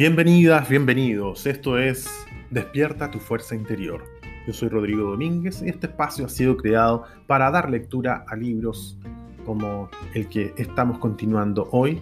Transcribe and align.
Bienvenidas, 0.00 0.66
bienvenidos. 0.66 1.44
Esto 1.44 1.78
es 1.78 2.08
Despierta 2.48 3.10
tu 3.10 3.18
fuerza 3.18 3.54
interior. 3.54 4.02
Yo 4.46 4.54
soy 4.54 4.70
Rodrigo 4.70 5.10
Domínguez 5.10 5.60
y 5.60 5.68
este 5.68 5.88
espacio 5.88 6.24
ha 6.24 6.30
sido 6.30 6.56
creado 6.56 7.04
para 7.26 7.50
dar 7.50 7.68
lectura 7.68 8.24
a 8.26 8.34
libros 8.34 8.98
como 9.44 9.90
el 10.14 10.26
que 10.30 10.54
estamos 10.56 10.96
continuando 10.96 11.68
hoy, 11.72 12.00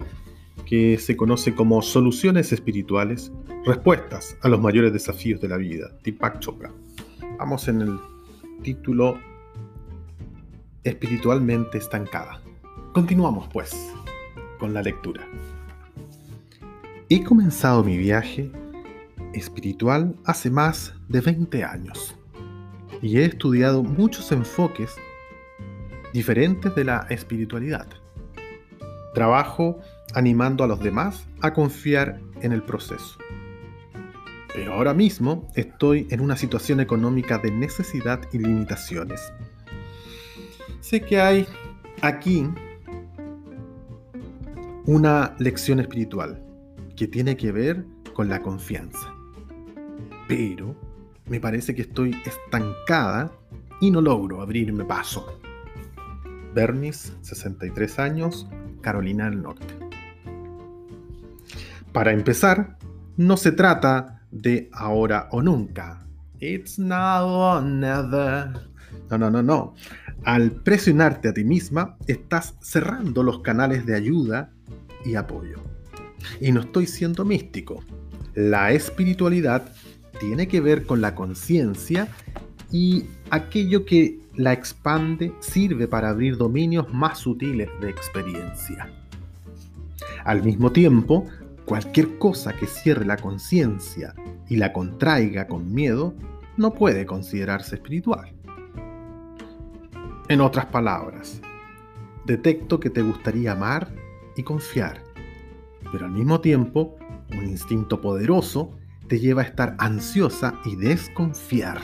que 0.65 0.97
se 0.97 1.17
conoce 1.17 1.53
como 1.53 1.81
Soluciones 1.81 2.53
Espirituales, 2.53 3.33
Respuestas 3.65 4.37
a 4.43 4.47
los 4.47 4.61
mayores 4.61 4.93
desafíos 4.93 5.41
de 5.41 5.49
la 5.49 5.57
vida, 5.57 5.89
Deepak 6.01 6.39
Chopra. 6.39 6.71
Vamos 7.37 7.67
en 7.67 7.81
el 7.81 7.99
título 8.63 9.19
Espiritualmente 10.85 11.79
estancada. 11.79 12.39
Continuamos 12.93 13.49
pues 13.51 13.75
con 14.57 14.73
la 14.73 14.83
lectura. 14.83 15.27
He 17.11 17.23
comenzado 17.23 17.83
mi 17.83 17.97
viaje 17.97 18.51
espiritual 19.33 20.15
hace 20.25 20.51
más 20.51 20.93
de 21.07 21.21
20 21.21 21.63
años 21.63 22.15
y 23.01 23.17
he 23.17 23.25
estudiado 23.25 23.81
muchos 23.81 24.31
enfoques 24.31 24.95
diferentes 26.13 26.75
de 26.75 26.83
la 26.83 27.07
espiritualidad. 27.09 27.87
Trabajo 29.15 29.79
animando 30.13 30.63
a 30.63 30.67
los 30.67 30.81
demás 30.81 31.25
a 31.41 31.51
confiar 31.51 32.21
en 32.43 32.51
el 32.51 32.61
proceso. 32.61 33.17
Pero 34.53 34.73
ahora 34.73 34.93
mismo 34.93 35.47
estoy 35.55 36.05
en 36.11 36.21
una 36.21 36.37
situación 36.37 36.79
económica 36.79 37.39
de 37.39 37.49
necesidad 37.49 38.19
y 38.31 38.37
limitaciones. 38.37 39.33
Sé 40.79 41.01
que 41.01 41.19
hay 41.19 41.47
aquí 42.03 42.47
una 44.85 45.35
lección 45.39 45.79
espiritual 45.79 46.45
que 46.99 47.07
tiene 47.07 47.37
que 47.37 47.53
ver 47.53 47.85
con 48.13 48.27
la 48.27 48.41
confianza. 48.41 49.15
Pero 50.27 50.75
me 51.27 51.39
parece 51.39 51.73
que 51.73 51.83
estoy 51.83 52.13
estancada 52.25 53.31
y 53.79 53.89
no 53.89 54.01
logro 54.01 54.41
abrirme 54.41 54.83
paso. 54.83 55.39
Bernice, 56.53 57.13
63 57.21 57.99
años, 57.99 58.49
Carolina 58.81 59.29
del 59.29 59.41
Norte. 59.41 59.73
Para 61.93 62.11
empezar, 62.11 62.77
no 63.15 63.37
se 63.37 63.53
trata 63.53 64.25
de 64.29 64.69
ahora 64.73 65.29
o 65.31 65.41
nunca. 65.41 66.05
It's 66.41 66.77
now 66.77 67.29
or 67.29 67.63
never. 67.63 68.51
No, 69.09 69.17
no, 69.17 69.31
no, 69.31 69.41
no. 69.41 69.73
Al 70.25 70.51
presionarte 70.51 71.29
a 71.29 71.33
ti 71.33 71.45
misma, 71.45 71.95
estás 72.07 72.57
cerrando 72.59 73.23
los 73.23 73.39
canales 73.39 73.85
de 73.85 73.95
ayuda 73.95 74.51
y 75.05 75.15
apoyo. 75.15 75.68
Y 76.39 76.51
no 76.51 76.61
estoy 76.61 76.87
siendo 76.87 77.25
místico. 77.25 77.83
La 78.35 78.71
espiritualidad 78.71 79.71
tiene 80.19 80.47
que 80.47 80.61
ver 80.61 80.85
con 80.85 81.01
la 81.01 81.15
conciencia 81.15 82.07
y 82.71 83.05
aquello 83.31 83.85
que 83.85 84.19
la 84.35 84.53
expande 84.53 85.33
sirve 85.39 85.87
para 85.87 86.09
abrir 86.09 86.37
dominios 86.37 86.93
más 86.93 87.19
sutiles 87.19 87.69
de 87.81 87.89
experiencia. 87.89 88.89
Al 90.23 90.43
mismo 90.43 90.71
tiempo, 90.71 91.25
cualquier 91.65 92.17
cosa 92.17 92.53
que 92.53 92.67
cierre 92.67 93.05
la 93.05 93.17
conciencia 93.17 94.13
y 94.47 94.57
la 94.57 94.73
contraiga 94.73 95.47
con 95.47 95.73
miedo 95.73 96.13
no 96.57 96.73
puede 96.73 97.05
considerarse 97.05 97.75
espiritual. 97.75 98.33
En 100.27 100.41
otras 100.41 100.67
palabras, 100.67 101.41
detecto 102.25 102.79
que 102.79 102.89
te 102.89 103.01
gustaría 103.01 103.53
amar 103.53 103.91
y 104.35 104.43
confiar, 104.43 105.03
pero 105.91 106.05
al 106.05 106.11
mismo 106.11 106.41
tiempo, 106.41 106.97
un 107.31 107.45
instinto 107.45 108.01
poderoso 108.01 108.77
te 109.07 109.19
lleva 109.19 109.41
a 109.41 109.45
estar 109.45 109.75
ansiosa 109.79 110.59
y 110.65 110.75
desconfiar. 110.75 111.79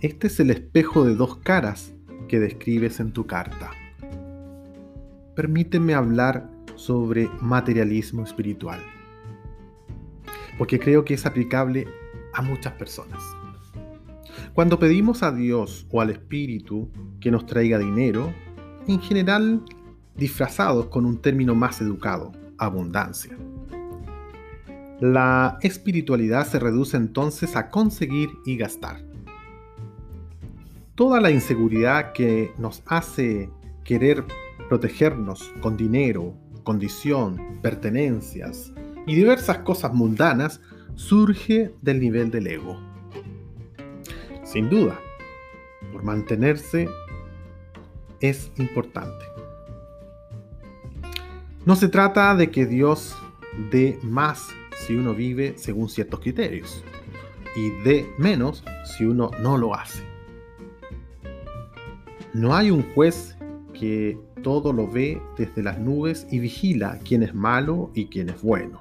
Este 0.00 0.26
es 0.26 0.40
el 0.40 0.50
espejo 0.50 1.04
de 1.04 1.14
dos 1.14 1.36
caras 1.38 1.94
que 2.28 2.40
describes 2.40 3.00
en 3.00 3.12
tu 3.12 3.26
carta. 3.26 3.70
Permíteme 5.34 5.94
hablar 5.94 6.50
sobre 6.74 7.28
materialismo 7.40 8.24
espiritual, 8.24 8.80
porque 10.58 10.78
creo 10.78 11.04
que 11.04 11.14
es 11.14 11.26
aplicable 11.26 11.86
a 12.32 12.42
muchas 12.42 12.72
personas. 12.74 13.22
Cuando 14.54 14.78
pedimos 14.78 15.22
a 15.22 15.32
Dios 15.32 15.86
o 15.90 16.00
al 16.00 16.10
Espíritu 16.10 16.88
que 17.20 17.30
nos 17.30 17.46
traiga 17.46 17.78
dinero, 17.78 18.32
en 18.86 19.00
general 19.00 19.62
disfrazados 20.16 20.86
con 20.86 21.06
un 21.06 21.18
término 21.18 21.54
más 21.54 21.80
educado, 21.80 22.32
abundancia. 22.58 23.36
La 25.00 25.58
espiritualidad 25.62 26.46
se 26.46 26.58
reduce 26.58 26.96
entonces 26.96 27.56
a 27.56 27.70
conseguir 27.70 28.30
y 28.46 28.56
gastar. 28.56 29.04
Toda 30.94 31.20
la 31.20 31.30
inseguridad 31.30 32.12
que 32.12 32.52
nos 32.58 32.82
hace 32.86 33.50
querer 33.82 34.24
protegernos 34.68 35.52
con 35.60 35.76
dinero, 35.76 36.34
condición, 36.62 37.58
pertenencias 37.60 38.72
y 39.06 39.14
diversas 39.14 39.58
cosas 39.58 39.92
mundanas 39.92 40.60
surge 40.94 41.74
del 41.82 42.00
nivel 42.00 42.30
del 42.30 42.46
ego. 42.46 42.78
Sin 44.44 44.70
duda, 44.70 44.98
por 45.92 46.04
mantenerse 46.04 46.88
es 48.20 48.50
importante. 48.56 49.33
No 51.66 51.76
se 51.76 51.88
trata 51.88 52.34
de 52.34 52.50
que 52.50 52.66
Dios 52.66 53.16
dé 53.70 53.98
más 54.02 54.48
si 54.76 54.96
uno 54.96 55.14
vive 55.14 55.54
según 55.56 55.88
ciertos 55.88 56.20
criterios 56.20 56.84
y 57.56 57.70
dé 57.82 58.06
menos 58.18 58.62
si 58.84 59.06
uno 59.06 59.30
no 59.40 59.56
lo 59.56 59.74
hace. 59.74 60.02
No 62.34 62.54
hay 62.54 62.70
un 62.70 62.82
juez 62.92 63.38
que 63.72 64.18
todo 64.42 64.74
lo 64.74 64.86
ve 64.86 65.22
desde 65.38 65.62
las 65.62 65.78
nubes 65.78 66.26
y 66.30 66.38
vigila 66.38 66.98
quién 67.02 67.22
es 67.22 67.34
malo 67.34 67.90
y 67.94 68.06
quién 68.06 68.28
es 68.28 68.42
bueno. 68.42 68.80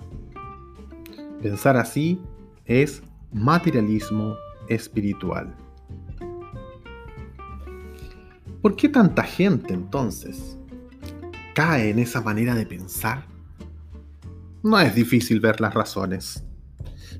Pensar 1.41 1.77
así 1.77 2.19
es 2.65 3.01
materialismo 3.31 4.35
espiritual. 4.67 5.55
¿Por 8.61 8.75
qué 8.75 8.89
tanta 8.89 9.23
gente 9.23 9.73
entonces 9.73 10.57
cae 11.53 11.89
en 11.89 11.99
esa 11.99 12.21
manera 12.21 12.55
de 12.55 12.65
pensar? 12.65 13.25
No 14.63 14.79
es 14.79 14.95
difícil 14.95 15.39
ver 15.39 15.61
las 15.61 15.73
razones. 15.73 16.43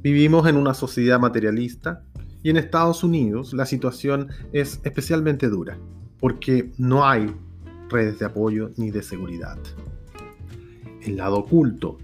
Vivimos 0.02 0.48
en 0.48 0.58
una 0.58 0.74
sociedad 0.74 1.20
materialista 1.20 2.04
y 2.42 2.50
en 2.50 2.58
Estados 2.58 3.04
Unidos 3.04 3.54
la 3.54 3.66
situación 3.66 4.30
es 4.52 4.80
especialmente 4.84 5.50
dura 5.50 5.78
porque 6.20 6.72
no 6.78 7.06
hay 7.06 7.34
redes 7.90 8.20
de 8.20 8.26
apoyo 8.26 8.72
ni 8.78 8.92
de 8.92 9.04
seguridad. 9.04 9.58
El 11.02 11.18
lado 11.18 11.40
oculto 11.40 11.98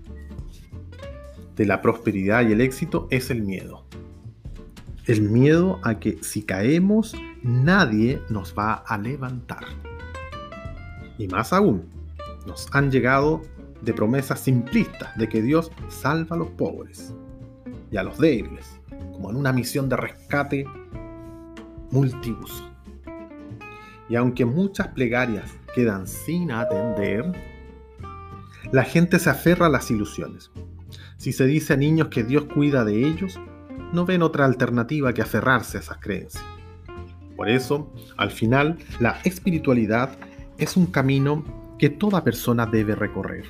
de 1.56 1.66
la 1.66 1.81
prosperidad 1.81 2.47
y 2.47 2.51
el 2.51 2.62
éxito 2.62 3.07
es 3.12 3.31
el 3.31 3.41
miedo. 3.41 3.85
El 5.06 5.22
miedo 5.22 5.79
a 5.84 6.00
que 6.00 6.19
si 6.22 6.44
caemos 6.44 7.16
nadie 7.44 8.22
nos 8.29 8.53
va 8.57 8.73
a 8.73 8.97
levantar. 8.97 9.63
Y 11.18 11.28
más 11.28 11.51
aún, 11.53 11.98
nos 12.45 12.67
han 12.73 12.91
llegado 12.91 13.41
de 13.81 13.94
promesas 13.94 14.39
simplistas 14.39 15.16
de 15.17 15.29
que 15.29 15.41
Dios 15.41 15.72
salva 15.88 16.35
a 16.35 16.39
los 16.39 16.50
pobres 16.50 17.13
y 17.91 17.97
a 17.97 18.03
los 18.03 18.17
débiles, 18.17 18.79
como 19.13 19.29
en 19.29 19.35
una 19.35 19.53
misión 19.53 19.89
de 19.89 19.97
rescate 19.97 20.66
multiuso. 21.91 22.69
Y 24.09 24.16
aunque 24.16 24.45
muchas 24.45 24.89
plegarias 24.89 25.51
quedan 25.74 26.07
sin 26.07 26.51
atender, 26.51 27.31
la 28.71 28.83
gente 28.83 29.19
se 29.19 29.30
aferra 29.30 29.68
a 29.68 29.69
las 29.69 29.89
ilusiones. 29.91 30.51
Si 31.18 31.31
se 31.31 31.45
dice 31.45 31.74
a 31.74 31.77
niños 31.77 32.07
que 32.09 32.24
Dios 32.24 32.45
cuida 32.45 32.83
de 32.86 33.07
ellos, 33.07 33.39
no 33.94 34.06
ven 34.06 34.21
otra 34.21 34.45
alternativa 34.45 35.13
que 35.13 35.21
aferrarse 35.21 35.77
a 35.77 35.81
esas 35.81 35.97
creencias. 35.97 36.44
Por 37.36 37.50
eso, 37.50 37.91
al 38.18 38.31
final, 38.31 38.77
la 39.00 39.19
espiritualidad 39.24 40.18
es 40.57 40.75
un 40.75 40.88
camino 40.88 41.44
que 41.79 41.89
toda 41.89 42.23
persona 42.23 42.65
debe 42.67 42.93
recorrer. 42.93 43.45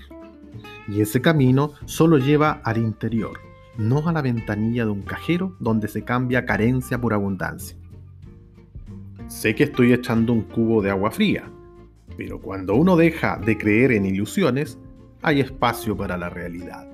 Y 0.87 1.01
ese 1.01 1.21
camino 1.21 1.73
solo 1.85 2.17
lleva 2.17 2.61
al 2.63 2.77
interior, 2.77 3.39
no 3.77 4.07
a 4.07 4.13
la 4.13 4.21
ventanilla 4.21 4.85
de 4.85 4.91
un 4.91 5.01
cajero 5.01 5.55
donde 5.59 5.87
se 5.87 6.03
cambia 6.03 6.45
carencia 6.45 7.01
por 7.01 7.13
abundancia. 7.13 7.75
Sé 9.27 9.53
que 9.53 9.65
estoy 9.65 9.93
echando 9.93 10.31
un 10.33 10.43
cubo 10.43 10.81
de 10.81 10.89
agua 10.89 11.11
fría, 11.11 11.51
pero 12.17 12.39
cuando 12.39 12.75
uno 12.75 12.95
deja 12.95 13.37
de 13.37 13.57
creer 13.57 13.91
en 13.91 14.05
ilusiones, 14.05 14.79
hay 15.21 15.41
espacio 15.41 15.95
para 15.95 16.17
la 16.17 16.29
realidad. 16.29 16.87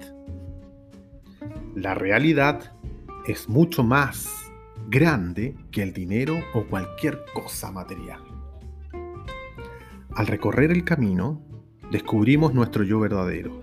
La 1.75 1.93
realidad 1.93 2.73
es 3.27 3.49
mucho 3.49 3.83
más 3.83 4.51
grande 4.89 5.55
que 5.71 5.83
el 5.83 5.93
dinero 5.93 6.35
o 6.53 6.63
cualquier 6.65 7.23
cosa 7.33 7.71
material. 7.71 8.34
Al 10.15 10.27
recorrer 10.27 10.71
el 10.71 10.85
camino, 10.85 11.41
descubrimos 11.91 12.53
nuestro 12.53 12.85
yo 12.85 13.01
verdadero. 13.01 13.61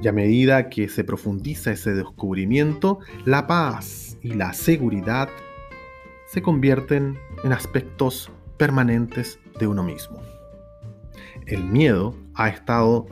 Y 0.00 0.08
a 0.08 0.12
medida 0.12 0.70
que 0.70 0.88
se 0.88 1.04
profundiza 1.04 1.72
ese 1.72 1.92
descubrimiento, 1.92 3.00
la 3.26 3.46
paz 3.46 4.16
y 4.22 4.32
la 4.32 4.54
seguridad 4.54 5.28
se 6.26 6.40
convierten 6.40 7.18
en 7.44 7.52
aspectos 7.52 8.32
permanentes 8.56 9.38
de 9.58 9.66
uno 9.66 9.82
mismo. 9.82 10.22
El 11.44 11.64
miedo 11.64 12.14
ha 12.34 12.48
estado 12.48 13.06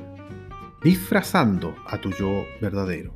disfrazando 0.82 1.74
a 1.86 2.00
tu 2.00 2.10
yo 2.12 2.44
verdadero. 2.62 3.14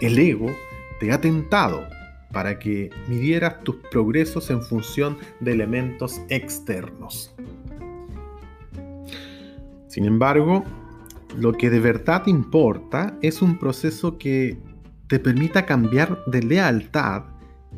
El 0.00 0.18
ego 0.18 0.50
te 0.98 1.12
ha 1.12 1.20
tentado 1.20 1.86
para 2.32 2.58
que 2.58 2.90
midieras 3.08 3.62
tus 3.62 3.76
progresos 3.92 4.50
en 4.50 4.60
función 4.60 5.18
de 5.38 5.52
elementos 5.52 6.20
externos. 6.28 7.34
Sin 9.88 10.04
embargo, 10.04 10.64
lo 11.36 11.52
que 11.52 11.70
de 11.70 11.80
verdad 11.80 12.26
importa 12.26 13.18
es 13.22 13.42
un 13.42 13.58
proceso 13.58 14.18
que 14.18 14.58
te 15.08 15.18
permita 15.18 15.64
cambiar 15.64 16.24
de 16.26 16.42
lealtad 16.42 17.24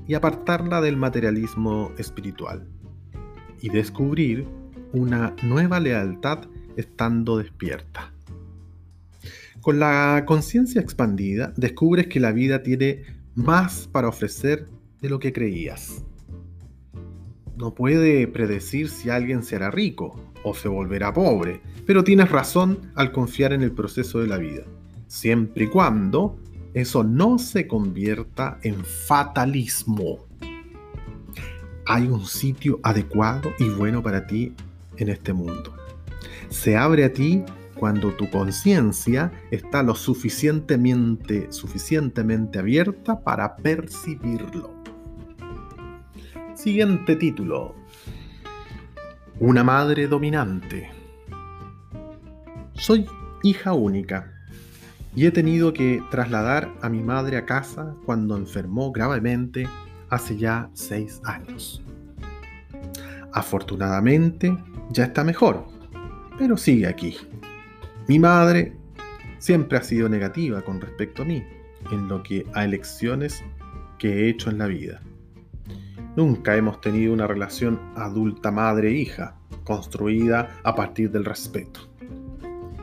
y 0.07 0.15
apartarla 0.15 0.81
del 0.81 0.97
materialismo 0.97 1.93
espiritual 1.99 2.67
y 3.61 3.69
descubrir 3.69 4.47
una 4.93 5.35
nueva 5.43 5.79
lealtad 5.79 6.41
estando 6.77 7.39
despierta. 7.39 8.13
Con 9.61 9.79
la 9.79 10.25
conciencia 10.27 10.81
expandida, 10.81 11.53
descubres 11.57 12.09
que 12.09 12.19
la 12.19 12.33
vida 12.33 12.63
tiene 12.63 13.03
más 13.35 13.89
para 13.93 14.09
ofrecer 14.09 14.67
de 15.01 15.11
lo 15.11 15.19
que 15.19 15.33
creías. 15.33 16.05
No 17.57 17.75
puede 17.75 18.27
predecir 18.27 18.89
si 18.89 19.11
alguien 19.11 19.43
será 19.43 19.71
rico 19.71 20.30
o 20.45 20.55
se 20.55 20.69
volverá 20.69 21.13
pobre, 21.13 21.61
pero 21.87 22.05
tienes 22.05 22.31
razón 22.31 22.93
al 22.95 23.13
confiar 23.13 23.53
en 23.53 23.63
el 23.63 23.73
proceso 23.73 24.21
de 24.21 24.29
la 24.29 24.39
vida, 24.39 24.65
siempre 25.07 25.65
y 25.65 25.69
cuando 25.69 26.39
eso 26.75 27.03
no 27.03 27.39
se 27.39 27.67
convierta 27.67 28.59
en 28.63 28.85
fatalismo. 28.85 30.27
Hay 31.87 32.07
un 32.07 32.25
sitio 32.25 32.79
adecuado 32.83 33.53
y 33.59 33.69
bueno 33.69 34.03
para 34.03 34.27
ti 34.27 34.53
en 34.97 35.09
este 35.09 35.33
mundo. 35.33 35.75
Se 36.49 36.77
abre 36.77 37.05
a 37.05 37.13
ti 37.13 37.43
cuando 37.75 38.13
tu 38.13 38.29
conciencia 38.31 39.33
está 39.51 39.83
lo 39.83 39.95
suficientemente, 39.95 41.51
suficientemente 41.51 42.59
abierta 42.59 43.21
para 43.21 43.57
percibirlo. 43.57 44.71
Siguiente 46.55 47.17
título. 47.17 47.80
Una 49.43 49.65
madre 49.65 50.07
dominante. 50.07 50.91
Soy 52.75 53.07
hija 53.43 53.73
única 53.73 54.35
y 55.17 55.25
he 55.25 55.31
tenido 55.31 55.73
que 55.73 56.03
trasladar 56.11 56.71
a 56.83 56.91
mi 56.91 57.03
madre 57.03 57.39
a 57.39 57.47
casa 57.47 57.95
cuando 58.05 58.37
enfermó 58.37 58.93
gravemente 58.93 59.67
hace 60.11 60.37
ya 60.37 60.69
seis 60.75 61.23
años. 61.25 61.83
Afortunadamente 63.33 64.55
ya 64.91 65.05
está 65.05 65.25
mejor, 65.25 65.67
pero 66.37 66.59
sigue 66.59 66.87
aquí. 66.87 67.17
Mi 68.09 68.19
madre 68.19 68.77
siempre 69.39 69.79
ha 69.79 69.83
sido 69.83 70.11
negativa 70.11 70.61
con 70.61 70.83
respecto 70.83 71.23
a 71.23 71.25
mí, 71.25 71.43
en 71.91 72.09
lo 72.09 72.23
que 72.23 72.45
a 72.53 72.67
elecciones 72.67 73.43
que 73.99 74.27
he 74.27 74.29
hecho 74.29 74.51
en 74.51 74.59
la 74.59 74.67
vida. 74.67 75.01
Nunca 76.17 76.57
hemos 76.57 76.81
tenido 76.81 77.13
una 77.13 77.27
relación 77.27 77.81
adulta 77.97 78.51
madre-hija, 78.51 79.37
construida 79.65 80.57
a 80.65 80.75
partir 80.75 81.11
del 81.11 81.25
respeto. 81.25 81.81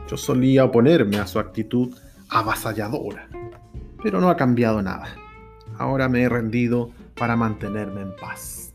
Yo 0.08 0.16
solía 0.16 0.64
oponerme 0.64 1.18
a 1.18 1.26
su 1.26 1.38
actitud 1.38 1.94
avasalladora, 2.30 3.28
pero 4.02 4.20
no 4.20 4.30
ha 4.30 4.36
cambiado 4.36 4.80
nada. 4.80 5.08
Ahora 5.76 6.08
me 6.08 6.22
he 6.22 6.28
rendido 6.28 6.90
para 7.14 7.36
mantenerme 7.36 8.00
en 8.00 8.16
paz. 8.16 8.72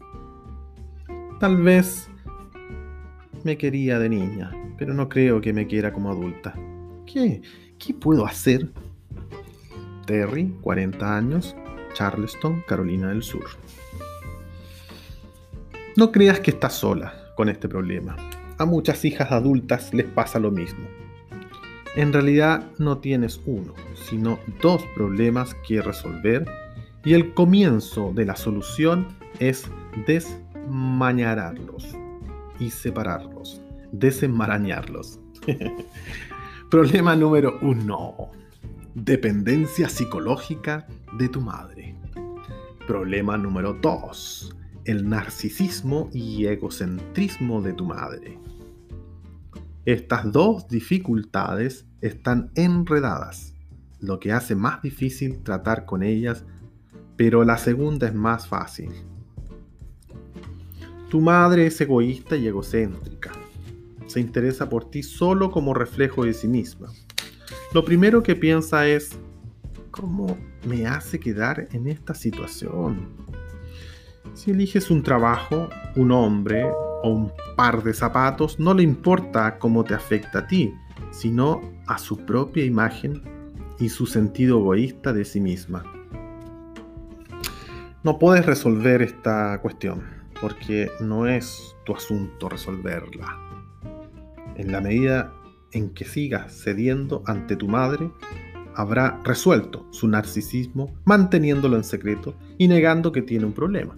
Tal 1.39 1.57
vez 1.57 2.07
me 3.43 3.57
quería 3.57 3.97
de 3.99 4.09
niña, 4.09 4.51
pero 4.77 4.93
no 4.93 5.09
creo 5.09 5.41
que 5.41 5.53
me 5.53 5.67
quiera 5.67 5.91
como 5.91 6.11
adulta. 6.11 6.53
¿Qué? 7.05 7.41
¿Qué 7.79 7.93
puedo 7.93 8.25
hacer? 8.25 8.71
Terry, 10.05 10.55
40 10.61 11.17
años, 11.17 11.55
Charleston, 11.93 12.63
Carolina 12.67 13.09
del 13.09 13.23
Sur. 13.23 13.45
No 15.95 16.11
creas 16.11 16.39
que 16.39 16.49
estás 16.49 16.73
sola 16.73 17.13
con 17.35 17.49
este 17.49 17.69
problema. 17.69 18.15
A 18.57 18.65
muchas 18.65 19.05
hijas 19.05 19.31
adultas 19.31 19.93
les 19.93 20.07
pasa 20.07 20.39
lo 20.39 20.49
mismo. 20.49 20.87
En 21.95 22.11
realidad 22.11 22.63
no 22.79 22.97
tienes 22.97 23.39
uno, 23.45 23.75
sino 23.93 24.39
dos 24.59 24.83
problemas 24.95 25.55
que 25.67 25.83
resolver 25.83 26.49
y 27.05 27.13
el 27.13 27.35
comienzo 27.35 28.11
de 28.15 28.25
la 28.25 28.35
solución 28.35 29.05
es 29.37 29.69
desmañararlos 30.07 31.95
y 32.59 32.71
separarlos, 32.71 33.61
desenmarañarlos. 33.91 35.19
Problema 36.71 37.15
número 37.15 37.59
uno. 37.61 38.31
Dependencia 38.95 39.87
psicológica 39.89 40.87
de 41.19 41.29
tu 41.29 41.39
madre. 41.39 41.95
Problema 42.87 43.37
número 43.37 43.73
dos. 43.73 44.55
El 44.85 45.07
narcisismo 45.07 46.09
y 46.11 46.45
egocentrismo 46.45 47.61
de 47.61 47.71
tu 47.71 47.85
madre. 47.85 48.37
Estas 49.85 50.31
dos 50.31 50.67
dificultades 50.67 51.85
están 52.01 52.51
enredadas, 52.55 53.53
lo 54.01 54.19
que 54.19 54.33
hace 54.33 54.55
más 54.55 54.81
difícil 54.81 55.41
tratar 55.41 55.85
con 55.85 56.03
ellas, 56.03 56.43
pero 57.15 57.45
la 57.45 57.57
segunda 57.57 58.07
es 58.07 58.13
más 58.13 58.47
fácil. 58.47 58.91
Tu 61.09 61.21
madre 61.21 61.67
es 61.67 61.79
egoísta 61.79 62.35
y 62.35 62.47
egocéntrica. 62.47 63.31
Se 64.07 64.19
interesa 64.19 64.67
por 64.67 64.89
ti 64.89 65.01
solo 65.01 65.49
como 65.49 65.73
reflejo 65.73 66.25
de 66.25 66.33
sí 66.33 66.49
misma. 66.49 66.91
Lo 67.73 67.85
primero 67.85 68.21
que 68.21 68.35
piensa 68.35 68.85
es, 68.87 69.11
¿cómo 69.91 70.37
me 70.67 70.87
hace 70.87 71.19
quedar 71.19 71.69
en 71.71 71.87
esta 71.87 72.13
situación? 72.13 73.07
Si 74.33 74.49
eliges 74.49 74.89
un 74.89 75.03
trabajo, 75.03 75.69
un 75.95 76.11
hombre 76.11 76.65
o 76.65 77.09
un 77.09 77.31
par 77.55 77.83
de 77.83 77.93
zapatos, 77.93 78.59
no 78.59 78.73
le 78.73 78.81
importa 78.81 79.59
cómo 79.59 79.83
te 79.83 79.93
afecta 79.93 80.39
a 80.39 80.47
ti, 80.47 80.73
sino 81.11 81.61
a 81.85 81.99
su 81.99 82.17
propia 82.25 82.65
imagen 82.65 83.21
y 83.79 83.89
su 83.89 84.07
sentido 84.07 84.59
egoísta 84.59 85.13
de 85.13 85.23
sí 85.23 85.39
misma. 85.39 85.83
No 88.03 88.17
puedes 88.17 88.45
resolver 88.45 89.01
esta 89.01 89.59
cuestión 89.61 90.03
porque 90.41 90.89
no 90.99 91.27
es 91.27 91.75
tu 91.85 91.95
asunto 91.95 92.49
resolverla. 92.49 93.37
En 94.55 94.71
la 94.71 94.81
medida 94.81 95.31
en 95.71 95.91
que 95.91 96.05
sigas 96.05 96.51
cediendo 96.53 97.23
ante 97.27 97.55
tu 97.55 97.67
madre, 97.67 98.11
habrá 98.75 99.21
resuelto 99.23 99.85
su 99.91 100.07
narcisismo 100.07 100.93
manteniéndolo 101.05 101.77
en 101.77 101.83
secreto 101.83 102.35
y 102.57 102.67
negando 102.67 103.11
que 103.11 103.21
tiene 103.21 103.45
un 103.45 103.53
problema. 103.53 103.95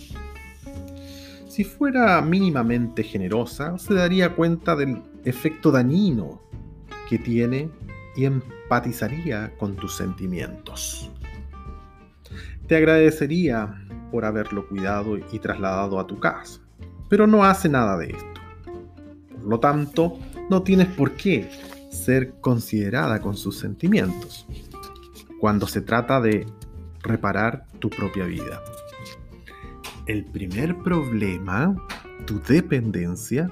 Si 1.56 1.64
fuera 1.64 2.22
mínimamente 2.22 3.02
generosa, 3.02 3.78
se 3.78 3.94
daría 3.94 4.36
cuenta 4.36 4.76
del 4.76 5.02
efecto 5.24 5.72
dañino 5.72 6.42
que 7.10 7.18
tiene 7.18 7.70
y 8.18 8.26
empatizaría 8.26 9.56
con 9.56 9.78
tus 9.78 9.96
sentimientos. 9.96 11.10
Te 12.68 12.76
agradecería 12.76 13.74
por 14.12 14.26
haberlo 14.26 14.68
cuidado 14.68 15.18
y 15.32 15.40
trasladado 15.40 15.98
a 15.98 16.06
tu 16.06 16.20
casa, 16.20 16.60
pero 17.08 17.26
no 17.26 17.46
hace 17.46 17.70
nada 17.70 17.96
de 18.00 18.08
esto. 18.08 18.42
Por 19.32 19.48
lo 19.48 19.58
tanto, 19.58 20.20
no 20.50 20.62
tienes 20.62 20.88
por 20.88 21.14
qué 21.14 21.50
ser 21.90 22.34
considerada 22.42 23.22
con 23.22 23.38
sus 23.38 23.58
sentimientos 23.58 24.46
cuando 25.40 25.68
se 25.68 25.80
trata 25.80 26.20
de 26.20 26.48
reparar 27.02 27.66
tu 27.80 27.90
propia 27.90 28.26
vida. 28.26 28.62
El 30.08 30.24
primer 30.24 30.78
problema, 30.84 31.76
tu 32.28 32.40
dependencia, 32.40 33.50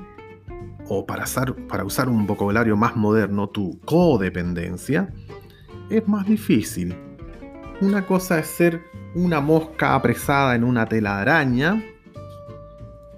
o 0.88 1.04
para 1.04 1.24
usar, 1.24 1.56
para 1.68 1.84
usar 1.84 2.10
un 2.10 2.28
vocabulario 2.28 2.78
más 2.78 2.96
moderno, 2.96 3.50
tu 3.50 3.80
codependencia, 3.86 5.12
es 5.90 6.08
más 6.08 6.28
difícil. 6.28 6.96
Una 7.82 8.06
cosa 8.06 8.38
es 8.38 8.46
ser 8.46 8.84
una 9.16 9.42
mosca 9.42 9.96
apresada 9.96 10.54
en 10.54 10.64
una 10.64 10.86
telaraña 10.86 11.84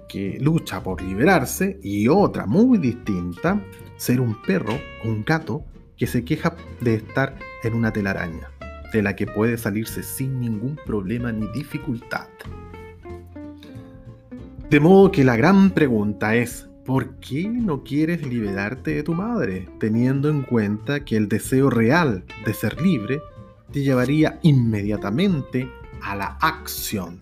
que 0.08 0.38
lucha 0.40 0.82
por 0.82 1.02
liberarse 1.02 1.78
y 1.82 2.08
otra 2.08 2.46
muy 2.46 2.78
distinta, 2.78 3.60
ser 3.96 4.20
un 4.20 4.40
perro 4.42 4.78
o 5.04 5.08
un 5.08 5.24
gato 5.24 5.62
que 5.98 6.06
se 6.06 6.24
queja 6.24 6.56
de 6.80 6.94
estar 6.94 7.36
en 7.62 7.74
una 7.74 7.92
telaraña, 7.92 8.50
de 8.94 9.02
la 9.02 9.14
que 9.14 9.26
puede 9.26 9.58
salirse 9.58 10.02
sin 10.02 10.40
ningún 10.40 10.78
problema 10.86 11.32
ni 11.32 11.46
dificultad. 11.48 12.28
De 14.70 14.80
modo 14.80 15.12
que 15.12 15.24
la 15.24 15.36
gran 15.36 15.70
pregunta 15.70 16.34
es, 16.34 16.66
¿Por 16.86 17.16
qué 17.16 17.48
no 17.48 17.82
quieres 17.82 18.24
liberarte 18.24 18.94
de 18.94 19.02
tu 19.02 19.12
madre, 19.12 19.68
teniendo 19.80 20.28
en 20.28 20.42
cuenta 20.42 21.04
que 21.04 21.16
el 21.16 21.28
deseo 21.28 21.68
real 21.68 22.24
de 22.44 22.54
ser 22.54 22.80
libre 22.80 23.20
te 23.72 23.82
llevaría 23.82 24.38
inmediatamente 24.42 25.68
a 26.00 26.14
la 26.14 26.38
acción? 26.40 27.18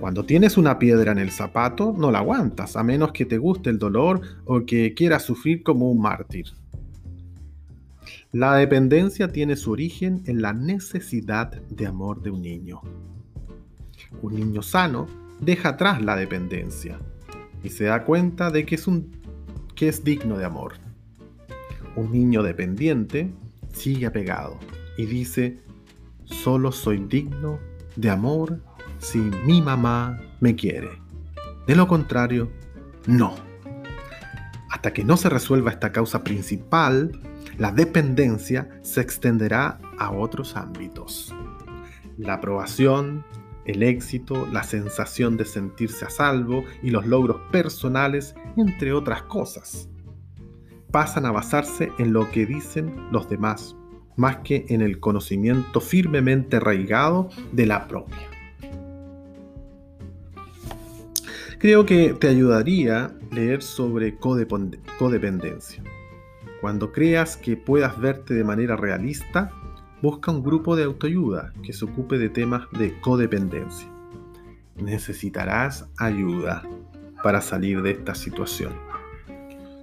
Cuando 0.00 0.26
tienes 0.26 0.58
una 0.58 0.78
piedra 0.78 1.12
en 1.12 1.18
el 1.18 1.30
zapato, 1.30 1.94
no 1.96 2.10
la 2.10 2.18
aguantas, 2.18 2.76
a 2.76 2.82
menos 2.82 3.12
que 3.12 3.24
te 3.24 3.38
guste 3.38 3.70
el 3.70 3.78
dolor 3.78 4.20
o 4.44 4.66
que 4.66 4.92
quieras 4.92 5.22
sufrir 5.22 5.62
como 5.62 5.90
un 5.90 6.02
mártir. 6.02 6.52
La 8.32 8.54
dependencia 8.56 9.28
tiene 9.28 9.56
su 9.56 9.70
origen 9.70 10.22
en 10.26 10.42
la 10.42 10.52
necesidad 10.52 11.52
de 11.70 11.86
amor 11.86 12.20
de 12.20 12.30
un 12.30 12.42
niño. 12.42 12.82
Un 14.20 14.34
niño 14.34 14.60
sano 14.60 15.23
deja 15.40 15.70
atrás 15.70 16.02
la 16.02 16.16
dependencia 16.16 16.98
y 17.62 17.70
se 17.70 17.84
da 17.84 18.04
cuenta 18.04 18.50
de 18.50 18.66
que 18.66 18.74
es, 18.74 18.86
un, 18.86 19.10
que 19.74 19.88
es 19.88 20.04
digno 20.04 20.36
de 20.36 20.44
amor. 20.44 20.74
Un 21.96 22.12
niño 22.12 22.42
dependiente 22.42 23.32
sigue 23.72 24.06
apegado 24.06 24.58
y 24.96 25.06
dice, 25.06 25.60
solo 26.24 26.72
soy 26.72 26.98
digno 26.98 27.58
de 27.96 28.10
amor 28.10 28.60
si 28.98 29.18
mi 29.18 29.62
mamá 29.62 30.20
me 30.40 30.54
quiere. 30.54 30.90
De 31.66 31.74
lo 31.74 31.88
contrario, 31.88 32.50
no. 33.06 33.34
Hasta 34.70 34.92
que 34.92 35.04
no 35.04 35.16
se 35.16 35.30
resuelva 35.30 35.70
esta 35.70 35.92
causa 35.92 36.22
principal, 36.24 37.12
la 37.58 37.72
dependencia 37.72 38.68
se 38.82 39.00
extenderá 39.00 39.78
a 39.98 40.10
otros 40.10 40.56
ámbitos. 40.56 41.34
La 42.18 42.34
aprobación, 42.34 43.24
el 43.64 43.82
éxito, 43.82 44.46
la 44.52 44.62
sensación 44.62 45.36
de 45.36 45.44
sentirse 45.44 46.04
a 46.04 46.10
salvo 46.10 46.64
y 46.82 46.90
los 46.90 47.06
logros 47.06 47.40
personales, 47.50 48.34
entre 48.56 48.92
otras 48.92 49.22
cosas. 49.22 49.88
Pasan 50.90 51.26
a 51.26 51.32
basarse 51.32 51.90
en 51.98 52.12
lo 52.12 52.30
que 52.30 52.46
dicen 52.46 52.94
los 53.10 53.28
demás, 53.28 53.76
más 54.16 54.38
que 54.38 54.66
en 54.68 54.80
el 54.80 55.00
conocimiento 55.00 55.80
firmemente 55.80 56.56
arraigado 56.56 57.30
de 57.52 57.66
la 57.66 57.88
propia. 57.88 58.28
Creo 61.58 61.86
que 61.86 62.12
te 62.12 62.28
ayudaría 62.28 63.14
leer 63.32 63.62
sobre 63.62 64.18
codependencia. 64.18 65.82
Cuando 66.60 66.92
creas 66.92 67.36
que 67.36 67.56
puedas 67.56 67.98
verte 67.98 68.34
de 68.34 68.44
manera 68.44 68.76
realista, 68.76 69.50
busca 70.04 70.30
un 70.30 70.42
grupo 70.42 70.76
de 70.76 70.84
autoayuda 70.84 71.54
que 71.62 71.72
se 71.72 71.86
ocupe 71.86 72.18
de 72.18 72.28
temas 72.28 72.68
de 72.72 73.00
codependencia. 73.00 73.88
Necesitarás 74.76 75.88
ayuda 75.96 76.62
para 77.22 77.40
salir 77.40 77.80
de 77.80 77.92
esta 77.92 78.14
situación. 78.14 78.74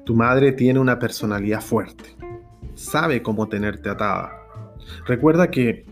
Tu 0.06 0.16
madre 0.16 0.52
tiene 0.52 0.78
una 0.78 1.00
personalidad 1.00 1.60
fuerte. 1.62 2.16
Sabe 2.76 3.24
cómo 3.24 3.50
tenerte 3.50 3.90
atada. 3.90 4.32
Recuerda 5.08 5.50
que 5.50 5.88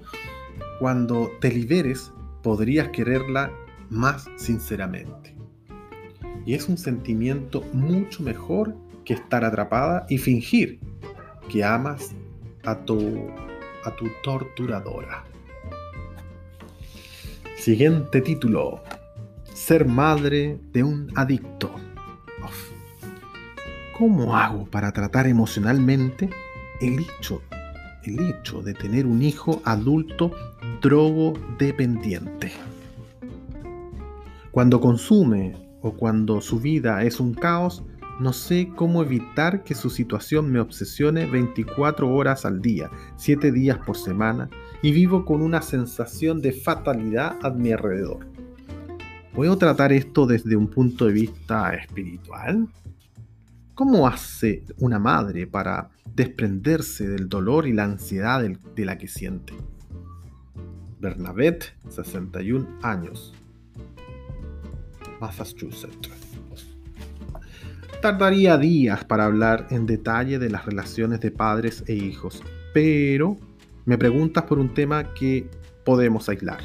cuando 0.79 1.31
te 1.41 1.49
liberes 1.49 2.13
podrías 2.43 2.89
quererla 2.89 3.51
más 3.89 4.29
sinceramente. 4.37 5.35
Y 6.45 6.53
es 6.53 6.69
un 6.69 6.77
sentimiento 6.77 7.63
mucho 7.73 8.21
mejor 8.21 8.75
que 9.05 9.15
estar 9.15 9.43
atrapada 9.43 10.05
y 10.07 10.19
fingir 10.19 10.79
que 11.51 11.63
amas 11.63 12.11
a 12.63 12.75
tu 12.85 13.27
a 13.83 13.95
tu 13.95 14.07
torturadora. 14.23 15.23
Siguiente 17.55 18.21
título. 18.21 18.81
Ser 19.53 19.85
madre 19.85 20.59
de 20.71 20.83
un 20.83 21.11
adicto. 21.15 21.71
¿Cómo 23.97 24.37
hago 24.37 24.65
para 24.65 24.93
tratar 24.93 25.27
emocionalmente 25.27 26.29
el 26.79 26.99
hecho, 26.99 27.41
el 28.03 28.29
hecho 28.29 28.61
de 28.61 28.73
tener 28.73 29.05
un 29.05 29.21
hijo 29.21 29.61
adulto 29.65 30.31
drogodependiente? 30.81 32.53
Cuando 34.51 34.79
consume 34.79 35.57
o 35.81 35.91
cuando 35.91 36.39
su 36.39 36.61
vida 36.61 37.03
es 37.03 37.19
un 37.19 37.33
caos, 37.33 37.83
no 38.19 38.33
sé 38.33 38.71
cómo 38.75 39.01
evitar 39.01 39.63
que 39.63 39.75
su 39.75 39.89
situación 39.89 40.51
me 40.51 40.59
obsesione 40.59 41.25
24 41.25 42.09
horas 42.09 42.45
al 42.45 42.61
día, 42.61 42.91
7 43.15 43.51
días 43.51 43.77
por 43.77 43.95
semana, 43.95 44.49
y 44.81 44.91
vivo 44.91 45.23
con 45.23 45.41
una 45.41 45.61
sensación 45.61 46.41
de 46.41 46.51
fatalidad 46.51 47.37
a 47.41 47.49
mi 47.49 47.71
alrededor. 47.71 48.27
¿Puedo 49.33 49.57
tratar 49.57 49.93
esto 49.93 50.25
desde 50.25 50.57
un 50.57 50.67
punto 50.67 51.05
de 51.05 51.13
vista 51.13 51.73
espiritual? 51.73 52.67
¿Cómo 53.73 54.05
hace 54.05 54.65
una 54.79 54.99
madre 54.99 55.47
para 55.47 55.89
desprenderse 56.13 57.07
del 57.07 57.29
dolor 57.29 57.67
y 57.67 57.73
la 57.73 57.85
ansiedad 57.85 58.41
de 58.41 58.85
la 58.85 58.97
que 58.97 59.07
siente? 59.07 59.53
Bernadette, 60.99 61.73
61 61.87 62.67
años, 62.81 63.33
Massachusetts. 65.21 66.28
Tardaría 68.01 68.57
días 68.57 69.03
para 69.03 69.25
hablar 69.25 69.67
en 69.71 69.85
detalle 69.85 70.39
de 70.39 70.49
las 70.49 70.65
relaciones 70.65 71.19
de 71.19 71.31
padres 71.31 71.83
e 71.85 71.95
hijos, 71.95 72.41
pero 72.73 73.35
me 73.83 73.97
preguntas 73.97 74.45
por 74.45 74.57
un 74.57 74.73
tema 74.73 75.13
que 75.13 75.49
podemos 75.83 76.29
aislar. 76.29 76.59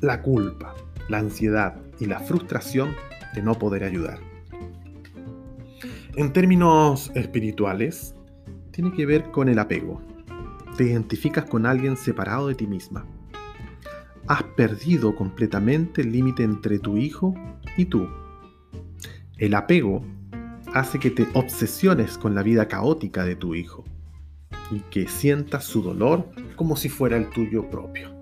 La 0.00 0.22
culpa, 0.22 0.76
la 1.08 1.18
ansiedad 1.18 1.74
y 1.98 2.06
la 2.06 2.20
frustración 2.20 2.94
de 3.34 3.42
no 3.42 3.56
poder 3.56 3.82
ayudar. 3.82 4.20
En 6.14 6.32
términos 6.32 7.10
espirituales, 7.16 8.14
tiene 8.70 8.92
que 8.92 9.06
ver 9.06 9.32
con 9.32 9.48
el 9.48 9.58
apego. 9.58 10.00
Te 10.76 10.84
identificas 10.84 11.46
con 11.46 11.66
alguien 11.66 11.96
separado 11.96 12.46
de 12.46 12.54
ti 12.54 12.68
misma. 12.68 13.04
Has 14.28 14.44
perdido 14.44 15.16
completamente 15.16 16.02
el 16.02 16.12
límite 16.12 16.44
entre 16.44 16.78
tu 16.78 16.96
hijo 16.96 17.34
y 17.76 17.86
tú 17.86 18.06
el 19.38 19.54
apego 19.54 20.02
hace 20.72 20.98
que 20.98 21.10
te 21.10 21.26
obsesiones 21.34 22.18
con 22.18 22.34
la 22.34 22.42
vida 22.42 22.68
caótica 22.68 23.24
de 23.24 23.36
tu 23.36 23.54
hijo 23.54 23.84
y 24.70 24.80
que 24.90 25.08
sientas 25.08 25.64
su 25.64 25.82
dolor 25.82 26.28
como 26.56 26.76
si 26.76 26.88
fuera 26.88 27.16
el 27.16 27.28
tuyo 27.30 27.68
propio. 27.70 28.14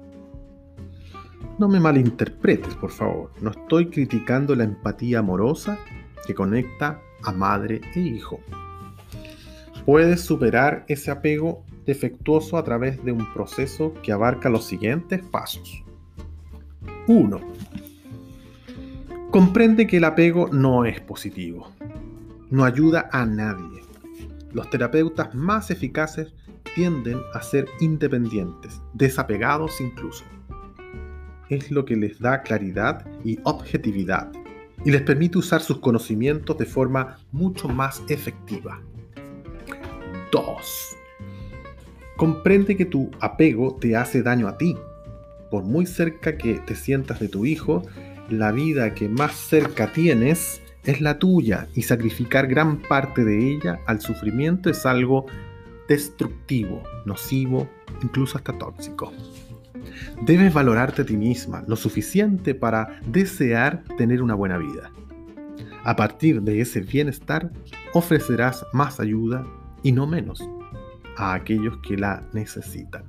No 1.59 1.69
me 1.69 1.79
malinterpretes, 1.79 2.75
por 2.75 2.91
favor. 2.91 3.31
No 3.41 3.51
estoy 3.51 3.89
criticando 3.89 4.57
la 4.57 4.65
empatía 4.65 5.21
amorosa 5.21 5.79
que 6.27 6.35
conecta 6.35 7.01
a 7.23 7.33
madre 7.33 7.81
e 7.95 8.01
hijo. 8.01 8.41
Puedes 9.87 10.23
superar 10.23 10.85
ese 10.89 11.11
apego 11.11 11.65
defectuoso 11.87 12.57
a 12.57 12.65
través 12.65 13.05
de 13.05 13.13
un 13.13 13.33
proceso 13.35 13.95
que 14.03 14.11
abarca 14.11 14.49
los 14.49 14.65
siguientes 14.65 15.23
pasos. 15.23 15.85
1. 17.07 17.54
Comprende 19.35 19.89
que 19.89 19.97
el 19.97 20.05
apego 20.05 20.49
no 20.53 20.85
es 20.85 21.01
positivo. 21.01 21.73
No 22.51 22.65
ayuda 22.65 23.09
a 23.11 23.27
nadie. 23.27 23.83
Los 24.53 24.71
terapeutas 24.71 25.35
más 25.35 25.73
eficaces 25.73 26.33
tienden 26.77 27.19
a 27.33 27.43
ser 27.43 27.67
independientes, 27.81 28.81
desapegados 28.93 29.81
incluso. 29.81 30.25
Es 31.49 31.73
lo 31.73 31.85
que 31.85 31.97
les 31.97 32.21
da 32.21 32.43
claridad 32.43 33.05
y 33.25 33.41
objetividad 33.43 34.31
y 34.85 34.93
les 34.93 35.03
permite 35.03 35.39
usar 35.39 35.63
sus 35.63 35.81
conocimientos 35.81 36.57
de 36.57 36.67
forma 36.67 37.17
mucho 37.33 37.67
más 37.67 38.05
efectiva. 38.07 38.81
2. 40.31 40.97
Comprende 42.17 42.77
que 42.77 42.85
tu 42.85 43.11
apego 43.19 43.79
te 43.81 43.97
hace 43.97 44.23
daño 44.23 44.47
a 44.47 44.57
ti. 44.57 44.77
Por 45.51 45.65
muy 45.65 45.87
cerca 45.87 46.39
que 46.39 46.61
te 46.61 46.77
sientas 46.77 47.19
de 47.19 47.27
tu 47.27 47.45
hijo, 47.45 47.83
la 48.29 48.53
vida 48.53 48.95
que 48.95 49.09
más 49.09 49.35
cerca 49.35 49.93
tienes 49.93 50.61
es 50.85 51.01
la 51.01 51.19
tuya 51.19 51.69
y 51.75 51.83
sacrificar 51.83 52.47
gran 52.47 52.79
parte 52.79 53.25
de 53.25 53.55
ella 53.55 53.81
al 53.87 54.01
sufrimiento 54.01 54.71
es 54.71 54.85
algo 54.87 55.27
destructivo, 55.89 56.83
nocivo, 57.05 57.69
incluso 58.03 58.39
hasta 58.39 58.57
tóxico. 58.57 59.13
Debes 60.23 60.53
valorarte 60.53 61.03
a 61.03 61.07
ti 61.07 61.17
misma 61.17 61.65
lo 61.67 61.77
suficiente 61.77 62.55
para 62.55 63.01
desear 63.07 63.85
tener 63.97 64.23
una 64.23 64.35
buena 64.35 64.59
vida. 64.59 64.91
A 65.85 65.97
partir 65.97 66.41
de 66.43 66.61
ese 66.61 66.81
bienestar, 66.81 67.51
ofrecerás 67.93 68.65
más 68.73 69.01
ayuda 69.01 69.47
y 69.83 69.93
no 69.93 70.07
menos 70.07 70.43
a 71.17 71.35
aquellos 71.35 71.77
que 71.79 71.97
la 71.97 72.27
necesitan. 72.33 73.05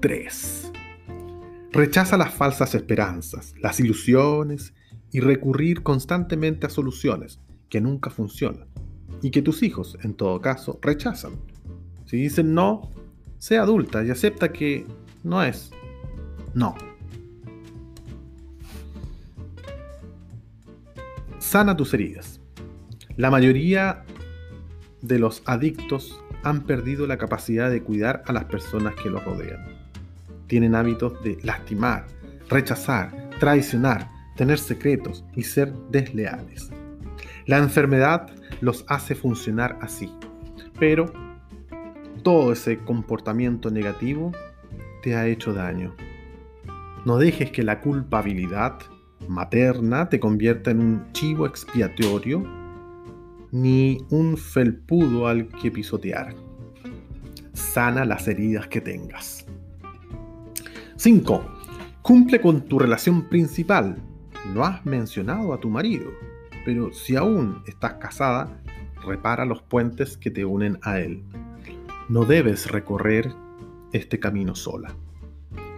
3. 0.00 0.72
Rechaza 1.76 2.16
las 2.16 2.32
falsas 2.32 2.74
esperanzas, 2.74 3.52
las 3.60 3.80
ilusiones 3.80 4.72
y 5.12 5.20
recurrir 5.20 5.82
constantemente 5.82 6.64
a 6.64 6.70
soluciones 6.70 7.38
que 7.68 7.82
nunca 7.82 8.08
funcionan 8.08 8.66
y 9.20 9.30
que 9.30 9.42
tus 9.42 9.62
hijos, 9.62 9.98
en 10.02 10.14
todo 10.14 10.40
caso, 10.40 10.78
rechazan. 10.80 11.32
Si 12.06 12.16
dicen 12.16 12.54
no, 12.54 12.92
sea 13.36 13.60
adulta 13.60 14.02
y 14.02 14.08
acepta 14.08 14.52
que 14.54 14.86
no 15.22 15.42
es 15.42 15.70
no. 16.54 16.74
Sana 21.38 21.76
tus 21.76 21.92
heridas. 21.92 22.40
La 23.18 23.30
mayoría 23.30 24.06
de 25.02 25.18
los 25.18 25.42
adictos 25.44 26.18
han 26.42 26.64
perdido 26.64 27.06
la 27.06 27.18
capacidad 27.18 27.70
de 27.70 27.82
cuidar 27.82 28.22
a 28.24 28.32
las 28.32 28.46
personas 28.46 28.94
que 28.94 29.10
los 29.10 29.22
rodean. 29.22 29.75
Tienen 30.46 30.74
hábitos 30.74 31.22
de 31.22 31.38
lastimar, 31.42 32.06
rechazar, 32.48 33.30
traicionar, 33.38 34.10
tener 34.36 34.58
secretos 34.58 35.24
y 35.34 35.42
ser 35.42 35.72
desleales. 35.90 36.70
La 37.46 37.58
enfermedad 37.58 38.30
los 38.60 38.84
hace 38.88 39.14
funcionar 39.14 39.78
así, 39.80 40.10
pero 40.78 41.12
todo 42.22 42.52
ese 42.52 42.78
comportamiento 42.78 43.70
negativo 43.70 44.32
te 45.02 45.14
ha 45.14 45.26
hecho 45.26 45.52
daño. 45.52 45.94
No 47.04 47.18
dejes 47.18 47.52
que 47.52 47.62
la 47.62 47.80
culpabilidad 47.80 48.78
materna 49.28 50.08
te 50.08 50.18
convierta 50.18 50.70
en 50.70 50.80
un 50.80 51.12
chivo 51.12 51.46
expiatorio 51.46 52.42
ni 53.52 53.98
un 54.10 54.36
felpudo 54.36 55.28
al 55.28 55.48
que 55.48 55.70
pisotear. 55.70 56.34
Sana 57.52 58.04
las 58.04 58.26
heridas 58.28 58.66
que 58.66 58.80
tengas. 58.80 59.45
5. 61.06 61.40
Cumple 62.02 62.40
con 62.40 62.62
tu 62.62 62.80
relación 62.80 63.28
principal. 63.28 63.96
No 64.52 64.64
has 64.64 64.84
mencionado 64.84 65.52
a 65.52 65.60
tu 65.60 65.70
marido, 65.70 66.10
pero 66.64 66.92
si 66.92 67.14
aún 67.14 67.62
estás 67.68 67.92
casada, 68.00 68.60
repara 69.04 69.44
los 69.44 69.62
puentes 69.62 70.16
que 70.16 70.32
te 70.32 70.44
unen 70.44 70.80
a 70.82 70.98
él. 70.98 71.22
No 72.08 72.24
debes 72.24 72.72
recorrer 72.72 73.32
este 73.92 74.18
camino 74.18 74.56
sola. 74.56 74.96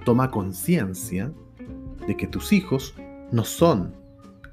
Toma 0.07 0.31
conciencia 0.31 1.31
de 2.07 2.17
que 2.17 2.27
tus 2.27 2.55
hijos 2.55 2.95
no 3.31 3.45
son 3.45 3.95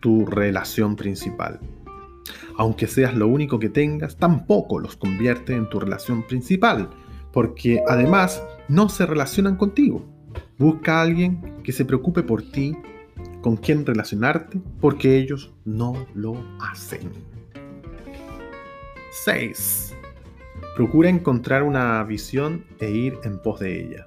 tu 0.02 0.26
relación 0.26 0.98
principal. 0.98 1.62
Aunque 2.58 2.88
seas 2.88 3.16
lo 3.16 3.30
único 3.30 3.60
que 3.60 3.70
tengas, 3.70 4.18
tampoco 4.18 4.80
los 4.80 4.98
convierte 4.98 5.56
en 5.56 5.70
tu 5.70 5.80
relación 5.80 6.28
principal, 6.28 6.90
porque 7.32 7.82
además 7.88 8.44
no 8.68 8.90
se 8.90 9.06
relacionan 9.06 9.56
contigo. 9.56 10.14
Busca 10.58 11.00
a 11.00 11.02
alguien 11.02 11.62
que 11.64 11.72
se 11.72 11.86
preocupe 11.86 12.24
por 12.24 12.42
ti, 12.42 12.76
con 13.42 13.58
quien 13.58 13.86
relacionarte, 13.86 14.60
porque 14.80 15.18
ellos 15.18 15.54
no 15.66 16.06
lo 16.14 16.36
hacen. 16.62 17.12
6. 19.12 19.96
Procura 20.76 21.10
encontrar 21.10 21.64
una 21.64 22.04
visión 22.04 22.66
e 22.80 22.92
ir 22.92 23.18
en 23.24 23.40
pos 23.40 23.60
de 23.60 23.82
ella. 23.82 24.06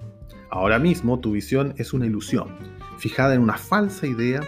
Ahora 0.50 0.78
mismo 0.78 1.18
tu 1.18 1.32
visión 1.32 1.74
es 1.76 1.92
una 1.92 2.06
ilusión, 2.06 2.48
fijada 2.98 3.34
en 3.34 3.42
una 3.42 3.58
falsa 3.58 4.06
idea 4.06 4.40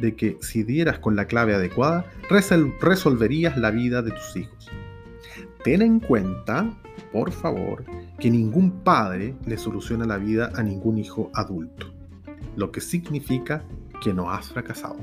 de 0.00 0.14
que 0.14 0.36
si 0.40 0.62
dieras 0.62 0.98
con 0.98 1.16
la 1.16 1.26
clave 1.26 1.54
adecuada, 1.54 2.06
resolverías 2.80 3.56
la 3.56 3.70
vida 3.70 4.02
de 4.02 4.10
tus 4.10 4.36
hijos. 4.36 4.70
Ten 5.64 5.82
en 5.82 6.00
cuenta, 6.00 6.70
por 7.12 7.32
favor, 7.32 7.84
que 8.18 8.30
ningún 8.30 8.82
padre 8.82 9.34
le 9.46 9.56
soluciona 9.58 10.06
la 10.06 10.18
vida 10.18 10.50
a 10.54 10.62
ningún 10.62 10.98
hijo 10.98 11.30
adulto, 11.34 11.92
lo 12.56 12.70
que 12.70 12.80
significa 12.80 13.64
que 14.02 14.12
no 14.12 14.30
has 14.30 14.48
fracasado. 14.48 14.98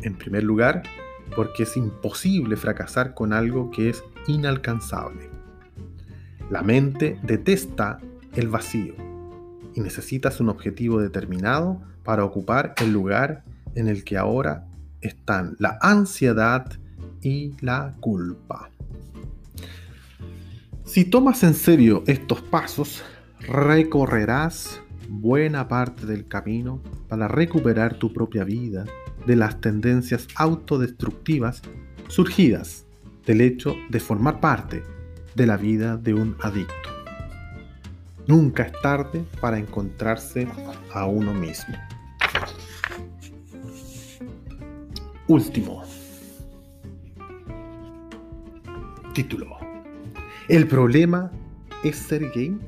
En 0.00 0.16
primer 0.16 0.44
lugar, 0.44 0.82
porque 1.34 1.64
es 1.64 1.76
imposible 1.76 2.56
fracasar 2.56 3.14
con 3.14 3.32
algo 3.32 3.70
que 3.70 3.90
es 3.90 4.02
inalcanzable. 4.26 5.30
La 6.50 6.62
mente 6.62 7.18
detesta 7.22 7.98
el 8.34 8.48
vacío 8.48 8.94
y 9.74 9.80
necesitas 9.80 10.40
un 10.40 10.48
objetivo 10.48 11.00
determinado 11.00 11.80
para 12.04 12.24
ocupar 12.24 12.74
el 12.80 12.92
lugar 12.92 13.44
en 13.74 13.88
el 13.88 14.04
que 14.04 14.16
ahora 14.16 14.66
están 15.00 15.56
la 15.58 15.78
ansiedad 15.80 16.66
y 17.20 17.54
la 17.60 17.94
culpa. 18.00 18.70
Si 20.88 21.04
tomas 21.04 21.42
en 21.42 21.52
serio 21.52 22.02
estos 22.06 22.40
pasos, 22.40 23.04
recorrerás 23.40 24.80
buena 25.06 25.68
parte 25.68 26.06
del 26.06 26.26
camino 26.26 26.80
para 27.08 27.28
recuperar 27.28 27.98
tu 27.98 28.10
propia 28.14 28.42
vida 28.42 28.86
de 29.26 29.36
las 29.36 29.60
tendencias 29.60 30.26
autodestructivas 30.34 31.60
surgidas 32.08 32.86
del 33.26 33.42
hecho 33.42 33.76
de 33.90 34.00
formar 34.00 34.40
parte 34.40 34.82
de 35.34 35.46
la 35.46 35.58
vida 35.58 35.98
de 35.98 36.14
un 36.14 36.34
adicto. 36.40 36.88
Nunca 38.26 38.62
es 38.62 38.72
tarde 38.80 39.22
para 39.42 39.58
encontrarse 39.58 40.48
a 40.94 41.04
uno 41.04 41.34
mismo. 41.34 41.76
Último. 45.26 45.82
Título. 49.12 49.57
El 50.48 50.66
problema 50.66 51.30
es 51.84 51.96
ser 51.96 52.30
gay. 52.30 52.58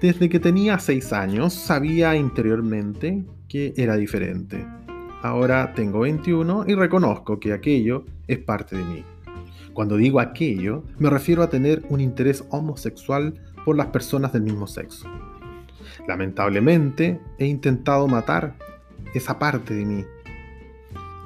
Desde 0.00 0.30
que 0.30 0.40
tenía 0.40 0.78
6 0.78 1.12
años 1.12 1.52
sabía 1.52 2.16
interiormente 2.16 3.22
que 3.48 3.74
era 3.76 3.96
diferente. 3.96 4.66
Ahora 5.20 5.74
tengo 5.74 6.00
21 6.00 6.64
y 6.68 6.74
reconozco 6.74 7.38
que 7.38 7.52
aquello 7.52 8.06
es 8.28 8.38
parte 8.38 8.76
de 8.76 8.84
mí. 8.84 9.04
Cuando 9.74 9.98
digo 9.98 10.20
aquello, 10.20 10.84
me 10.98 11.10
refiero 11.10 11.42
a 11.42 11.50
tener 11.50 11.82
un 11.90 12.00
interés 12.00 12.42
homosexual 12.48 13.34
por 13.66 13.76
las 13.76 13.88
personas 13.88 14.32
del 14.32 14.42
mismo 14.42 14.66
sexo. 14.66 15.06
Lamentablemente, 16.08 17.20
he 17.38 17.44
intentado 17.44 18.08
matar 18.08 18.56
esa 19.12 19.38
parte 19.38 19.74
de 19.74 19.84
mí 19.84 20.04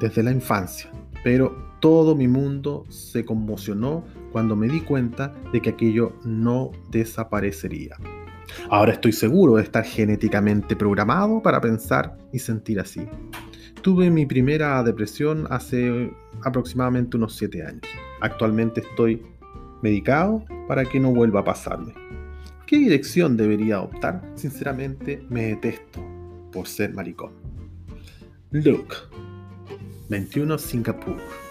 desde 0.01 0.25
la 0.25 0.33
infancia, 0.33 0.90
pero 1.23 1.57
todo 1.79 2.16
mi 2.16 2.27
mundo 2.27 2.85
se 2.88 3.25
conmocionó 3.25 4.05
cuando 4.32 4.56
me 4.56 4.68
di 4.68 4.80
cuenta 4.80 5.34
de 5.52 5.60
que 5.60 5.70
aquello 5.70 6.12
no 6.24 6.72
desaparecería. 6.90 7.96
Ahora 8.70 8.92
estoy 8.92 9.12
seguro 9.12 9.56
de 9.56 9.62
estar 9.62 9.84
genéticamente 9.84 10.76
programado 10.76 11.42
para 11.42 11.60
pensar 11.60 12.16
y 12.32 12.38
sentir 12.38 12.80
así. 12.80 13.08
Tuve 13.82 14.10
mi 14.10 14.26
primera 14.26 14.82
depresión 14.82 15.46
hace 15.50 16.10
aproximadamente 16.42 17.16
unos 17.16 17.36
7 17.36 17.62
años. 17.62 17.82
Actualmente 18.20 18.80
estoy 18.80 19.22
medicado 19.82 20.44
para 20.66 20.84
que 20.84 20.98
no 20.98 21.12
vuelva 21.12 21.40
a 21.40 21.44
pasarme. 21.44 21.92
¿Qué 22.66 22.78
dirección 22.78 23.36
debería 23.36 23.80
optar? 23.80 24.22
Sinceramente 24.34 25.24
me 25.28 25.46
detesto 25.46 26.04
por 26.50 26.66
ser 26.66 26.92
maricón. 26.94 27.32
Luke, 28.50 28.96
21 30.08 30.58
Singapur. 30.58 31.45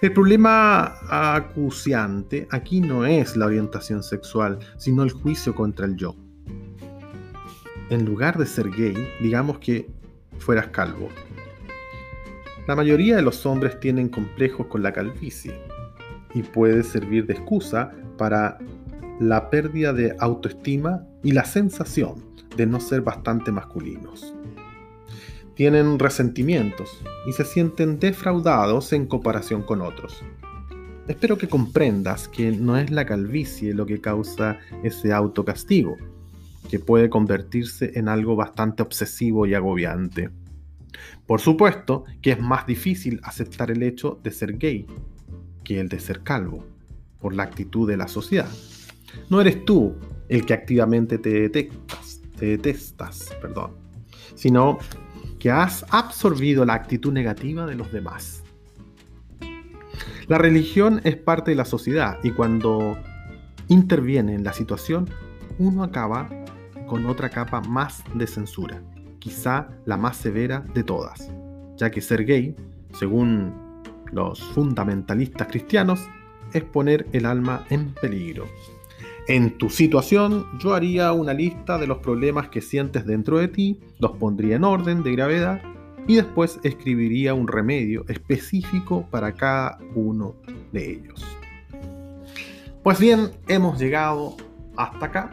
El 0.00 0.12
problema 0.12 0.96
acuciante 1.08 2.48
aquí 2.50 2.80
no 2.80 3.06
es 3.06 3.36
la 3.36 3.46
orientación 3.46 4.02
sexual, 4.02 4.58
sino 4.76 5.02
el 5.02 5.10
juicio 5.10 5.54
contra 5.54 5.86
el 5.86 5.96
yo. 5.96 6.16
En 7.90 8.04
lugar 8.04 8.36
de 8.36 8.46
ser 8.46 8.70
gay, 8.70 8.94
digamos 9.20 9.58
que 9.58 9.88
fueras 10.38 10.68
calvo. 10.68 11.08
La 12.66 12.74
mayoría 12.74 13.16
de 13.16 13.22
los 13.22 13.44
hombres 13.46 13.78
tienen 13.78 14.08
complejos 14.08 14.66
con 14.66 14.82
la 14.82 14.92
calvicie 14.92 15.60
y 16.34 16.42
puede 16.42 16.82
servir 16.82 17.26
de 17.26 17.34
excusa 17.34 17.92
para 18.16 18.58
la 19.20 19.48
pérdida 19.50 19.92
de 19.92 20.16
autoestima 20.18 21.06
y 21.22 21.32
la 21.32 21.44
sensación 21.44 22.24
de 22.56 22.66
no 22.66 22.80
ser 22.80 23.02
bastante 23.02 23.52
masculinos 23.52 24.34
tienen 25.54 25.98
resentimientos 25.98 27.02
y 27.26 27.32
se 27.32 27.44
sienten 27.44 27.98
defraudados 27.98 28.92
en 28.92 29.06
comparación 29.06 29.62
con 29.62 29.80
otros. 29.80 30.22
Espero 31.06 31.36
que 31.36 31.48
comprendas 31.48 32.28
que 32.28 32.50
no 32.50 32.76
es 32.76 32.90
la 32.90 33.04
calvicie 33.04 33.74
lo 33.74 33.86
que 33.86 34.00
causa 34.00 34.58
ese 34.82 35.12
autocastigo, 35.12 35.96
que 36.70 36.78
puede 36.78 37.10
convertirse 37.10 37.92
en 37.94 38.08
algo 38.08 38.36
bastante 38.36 38.82
obsesivo 38.82 39.46
y 39.46 39.54
agobiante. 39.54 40.30
Por 41.26 41.40
supuesto 41.40 42.04
que 42.22 42.32
es 42.32 42.40
más 42.40 42.66
difícil 42.66 43.20
aceptar 43.22 43.70
el 43.70 43.82
hecho 43.82 44.18
de 44.22 44.30
ser 44.30 44.56
gay 44.56 44.86
que 45.62 45.80
el 45.80 45.88
de 45.88 46.00
ser 46.00 46.20
calvo, 46.20 46.64
por 47.20 47.34
la 47.34 47.42
actitud 47.42 47.88
de 47.88 47.96
la 47.96 48.08
sociedad. 48.08 48.48
No 49.30 49.40
eres 49.40 49.64
tú 49.64 49.94
el 50.28 50.44
que 50.44 50.54
activamente 50.54 51.18
te 51.18 51.30
detectas, 51.30 52.20
te 52.38 52.46
detestas, 52.46 53.34
perdón, 53.40 53.72
sino 54.34 54.78
que 55.44 55.50
has 55.50 55.84
absorbido 55.90 56.64
la 56.64 56.72
actitud 56.72 57.12
negativa 57.12 57.66
de 57.66 57.74
los 57.74 57.92
demás. 57.92 58.42
La 60.26 60.38
religión 60.38 61.02
es 61.04 61.18
parte 61.18 61.50
de 61.50 61.54
la 61.54 61.66
sociedad 61.66 62.18
y 62.22 62.30
cuando 62.30 62.96
interviene 63.68 64.34
en 64.34 64.42
la 64.42 64.54
situación, 64.54 65.06
uno 65.58 65.84
acaba 65.84 66.30
con 66.86 67.04
otra 67.04 67.28
capa 67.28 67.60
más 67.60 68.02
de 68.14 68.26
censura, 68.26 68.80
quizá 69.18 69.68
la 69.84 69.98
más 69.98 70.16
severa 70.16 70.64
de 70.72 70.82
todas, 70.82 71.30
ya 71.76 71.90
que 71.90 72.00
ser 72.00 72.24
gay, 72.24 72.56
según 72.98 73.82
los 74.12 74.42
fundamentalistas 74.42 75.48
cristianos, 75.48 76.08
es 76.54 76.64
poner 76.64 77.06
el 77.12 77.26
alma 77.26 77.66
en 77.68 77.92
peligro. 77.92 78.46
En 79.26 79.56
tu 79.56 79.70
situación, 79.70 80.46
yo 80.58 80.74
haría 80.74 81.12
una 81.12 81.32
lista 81.32 81.78
de 81.78 81.86
los 81.86 81.98
problemas 81.98 82.50
que 82.50 82.60
sientes 82.60 83.06
dentro 83.06 83.38
de 83.38 83.48
ti, 83.48 83.80
los 83.98 84.12
pondría 84.18 84.56
en 84.56 84.64
orden 84.64 85.02
de 85.02 85.12
gravedad 85.12 85.62
y 86.06 86.16
después 86.16 86.60
escribiría 86.62 87.32
un 87.32 87.48
remedio 87.48 88.04
específico 88.08 89.08
para 89.10 89.32
cada 89.32 89.78
uno 89.94 90.34
de 90.72 90.90
ellos. 90.90 91.24
Pues 92.82 93.00
bien, 93.00 93.30
hemos 93.48 93.78
llegado 93.78 94.36
hasta 94.76 95.06
acá. 95.06 95.30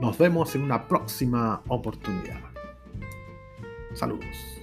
Nos 0.00 0.18
vemos 0.18 0.56
en 0.56 0.62
una 0.62 0.88
próxima 0.88 1.62
oportunidad. 1.68 2.40
Saludos. 3.94 4.59